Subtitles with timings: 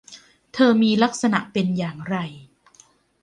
[0.53, 2.15] เธอมีลักษณะเป็นอย่างไร?